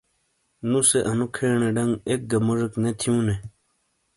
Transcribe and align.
نو 0.69 0.79
سے 0.89 0.99
انو 1.09 1.25
کھینے 1.35 1.69
ڈنگ 1.75 1.93
ایکگہ 2.09 2.39
موڙیک 2.45 2.73
نے 2.83 2.91
تھیوں 2.99 3.21
نے 3.27 3.35